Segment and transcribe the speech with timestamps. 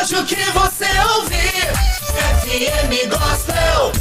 [0.00, 0.86] rádio que você
[1.18, 1.60] ouvir.
[2.46, 3.92] FM Gospel.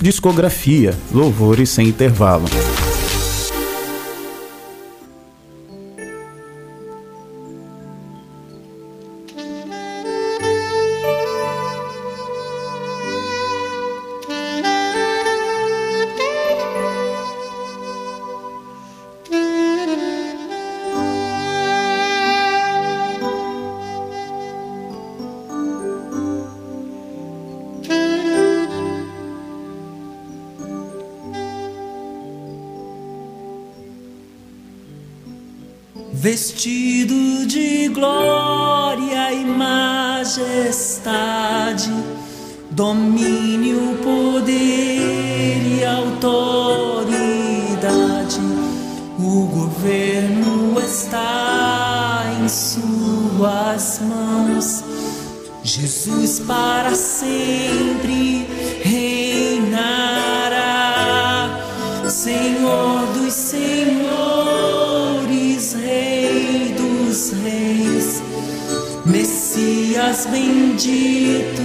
[0.00, 2.46] Discografia, louvores sem intervalo.
[36.22, 40.30] Vestido de glória e majestade,
[42.70, 47.08] domínio, poder e autoridade,
[49.18, 54.84] o governo está em Suas mãos.
[55.64, 57.79] Jesus para sempre
[70.10, 71.62] Messias bendito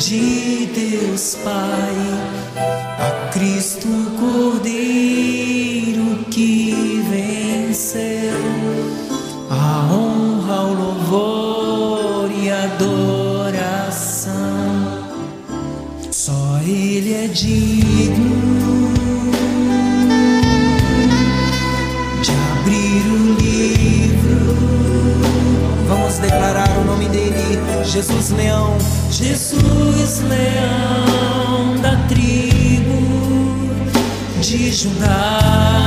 [0.00, 1.94] de Deus Pai,
[2.98, 3.86] a Cristo
[4.18, 8.34] Cordeiro que venceu,
[9.48, 14.32] a honra, o louvor e a adoração.
[16.10, 18.55] Só Ele é digno
[27.96, 28.76] Jesus Leão,
[29.10, 32.92] Jesus Leão da tribo
[34.38, 35.85] de Judá.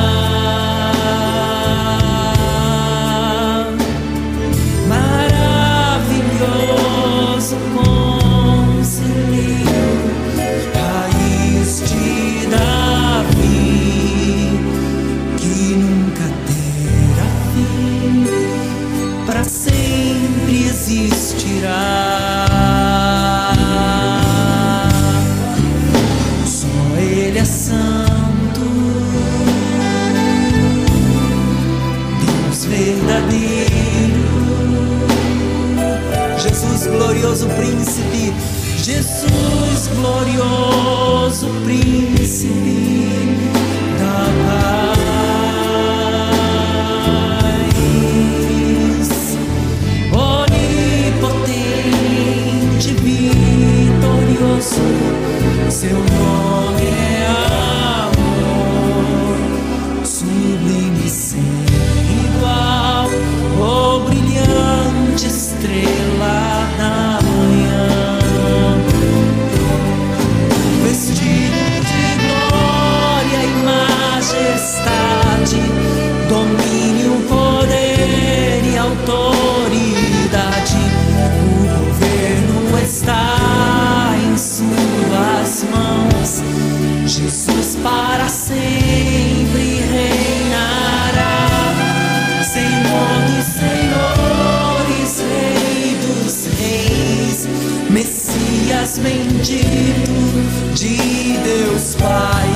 [101.99, 102.49] Pai,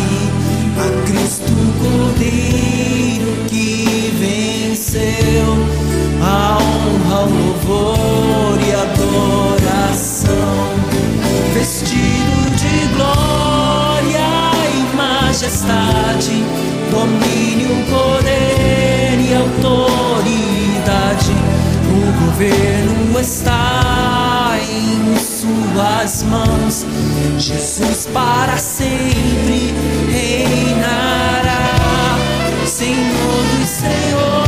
[0.79, 5.49] a Cristo Cordeiro que venceu,
[6.21, 10.27] a honra, o louvor e adoração,
[11.53, 14.31] vestido de glória
[14.73, 16.35] e majestade,
[16.89, 21.33] domínio, poder e autoridade.
[21.91, 24.32] O governo está
[25.53, 26.85] suas mãos.
[27.37, 29.73] Jesus para sempre
[30.11, 31.63] reinará.
[32.65, 34.42] Senhor dos senhores,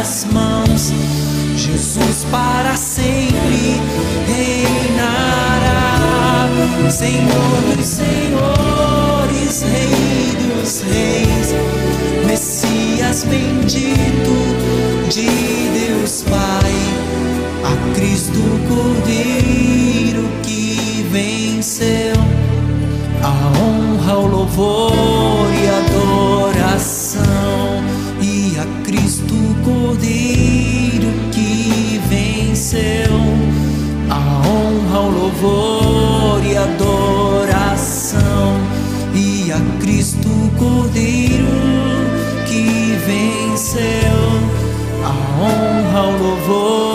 [0.00, 0.92] tuas mãos.
[1.56, 3.80] Jesus para sempre
[4.26, 5.98] reinará,
[6.88, 11.54] Senhor dos senhores, Rei dos reis,
[12.26, 14.32] Messias bendito
[15.10, 15.28] de
[15.78, 16.72] Deus Pai,
[17.62, 22.16] a Cristo Cordeiro que venceu
[23.22, 26.99] a honra, o louvor e a adoração.
[30.40, 33.12] Cordeiro que venceu.
[34.08, 38.20] A honra, o louvor e a adoração
[39.14, 40.28] e a Cristo
[40.58, 41.44] Cordeiro
[42.46, 43.82] que venceu.
[45.04, 46.89] A honra, o louvor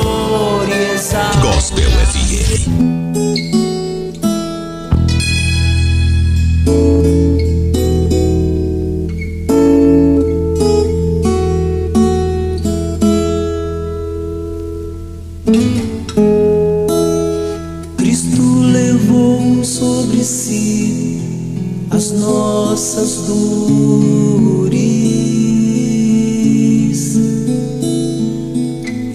[22.96, 24.80] nossas dores.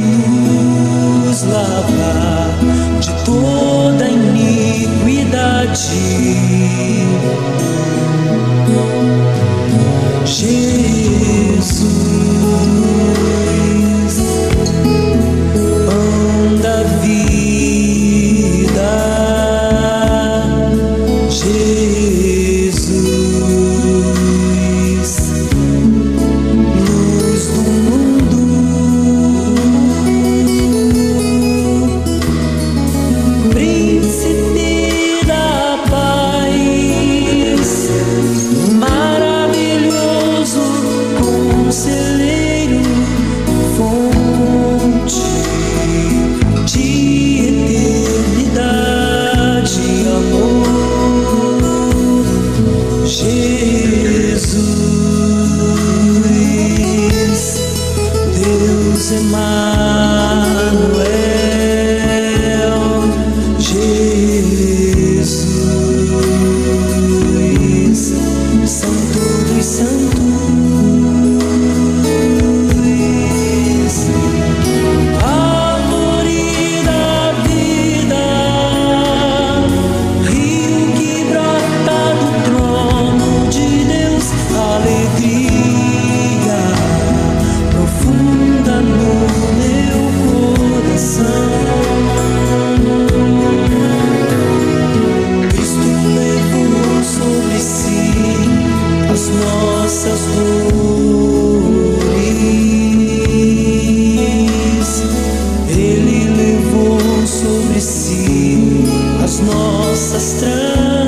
[110.17, 111.06] nossas.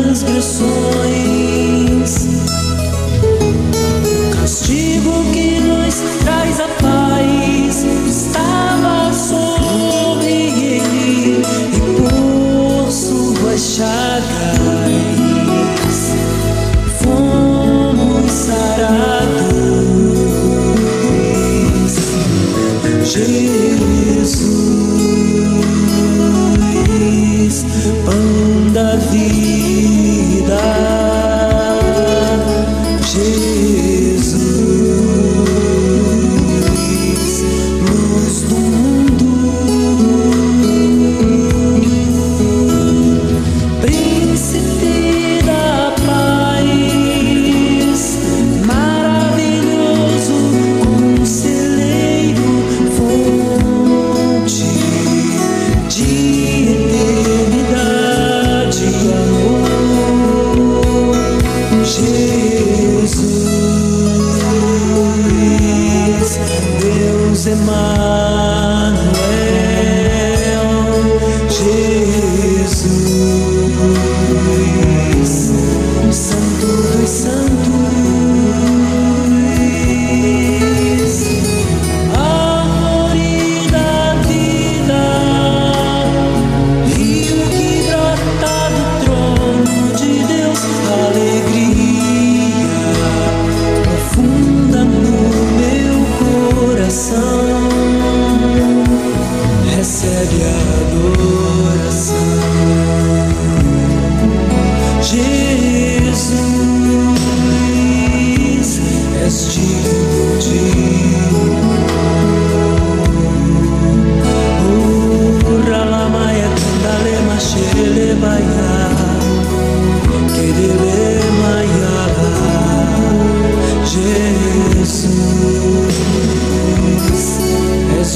[67.48, 68.57] semana.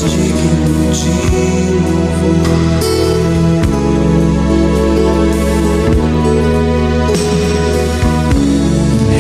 [0.09, 1.11] Digno de
[1.81, 2.83] louvor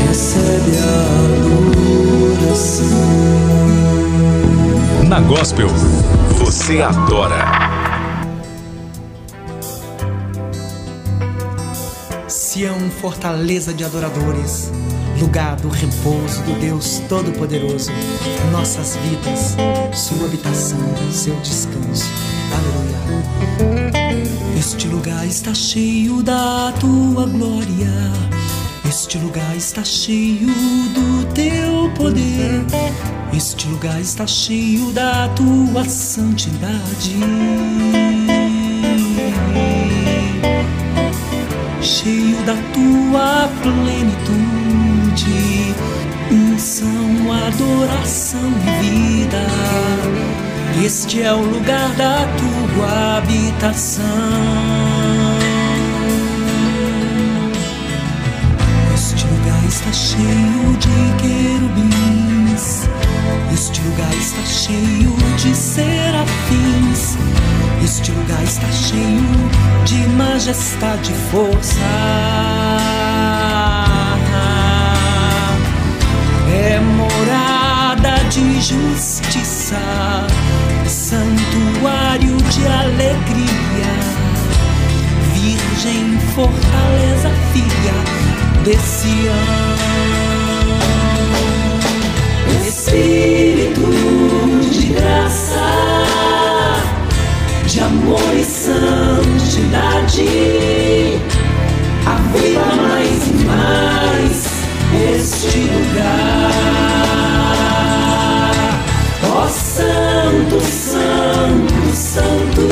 [0.08, 0.94] Recebe a
[2.44, 3.02] adoração.
[5.08, 5.68] Na Gospel,
[6.38, 7.72] você adora.
[12.28, 14.70] Sião, fortaleza de adoradores,
[15.22, 17.92] lugar do repouso do Deus Todo-Poderoso,
[18.50, 19.56] nossas vidas,
[19.96, 20.78] sua habitação,
[21.12, 22.10] seu descanso.
[22.52, 23.92] Aleluia.
[24.58, 28.12] Este lugar está cheio da tua glória.
[28.84, 32.64] Este lugar está cheio do teu poder.
[33.32, 37.16] Este lugar está cheio da tua santidade
[42.02, 44.51] cheio da tua plenitude,
[46.30, 48.50] unção, adoração
[48.82, 49.46] e vida.
[50.82, 54.04] Este é o lugar da tua habitação.
[58.94, 62.88] Este lugar está cheio de querubins.
[63.52, 67.18] Este lugar está cheio de serafins.
[67.84, 69.50] Este lugar está cheio
[69.84, 71.80] de majestade e força.
[76.64, 79.80] É morada de justiça,
[80.86, 83.92] santuário de alegria,
[85.34, 87.94] virgem, fortaleza, filha
[88.62, 89.34] de Sião.
[92.64, 93.90] Espírito
[94.70, 95.66] de graça
[97.66, 100.28] de amor e santidade.
[102.06, 104.52] Aviva mais e mais
[104.94, 106.41] este lugar.
[110.60, 112.68] Santo, Santo, Santo,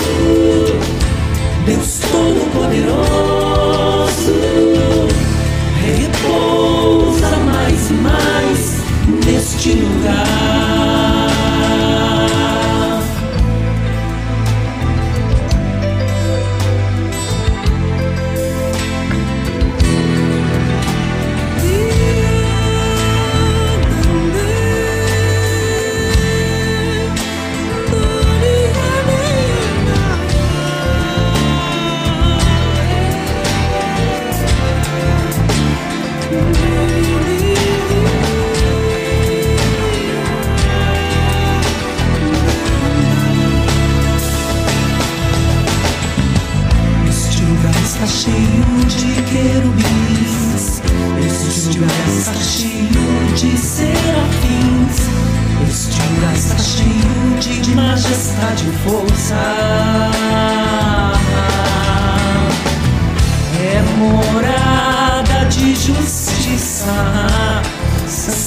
[1.65, 3.50] Deus Todo-Poderoso,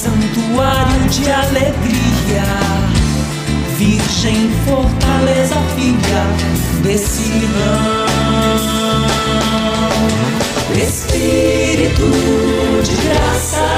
[0.04, 2.44] santuário de alegria.
[3.76, 6.26] Virgem, fortaleza, filha
[6.82, 8.14] desse Sião.
[10.76, 12.10] Espírito
[12.82, 13.68] de graça,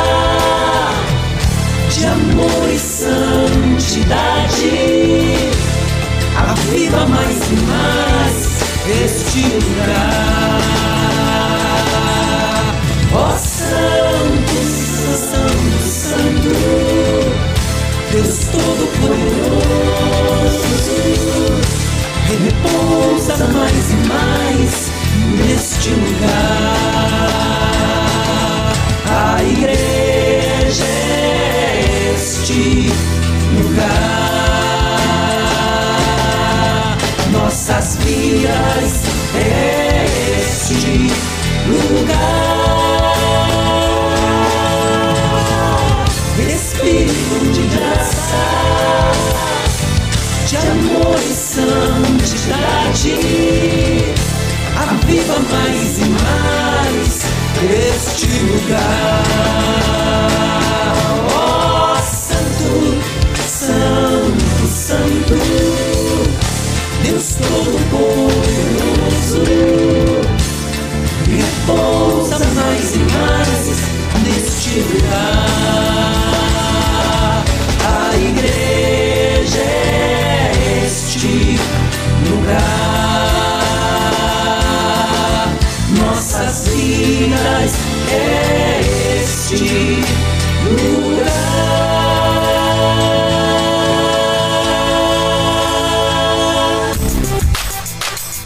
[1.91, 4.71] de amor e santidade,
[6.37, 8.37] aviva mais e mais
[9.05, 11.07] este lugar.
[13.13, 14.53] Ó Santo,
[15.17, 16.51] Santo, Santo,
[18.13, 18.66] Deus Todo-Poderoso,
[53.07, 54.15] gente.
[54.77, 57.27] Aviva mais e mais
[57.63, 59.23] este lugar.
[61.35, 62.73] Oh, Santo,
[63.47, 65.39] Santo, Santo,
[67.03, 68.35] Deus Todo-Poderoso,
[71.31, 73.67] repousa mais e mais
[74.25, 75.36] neste lugar.